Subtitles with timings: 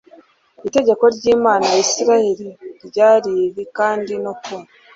[0.67, 2.49] itegeko ry imana ya isirayeli
[2.87, 4.55] ryari riri kandi no ku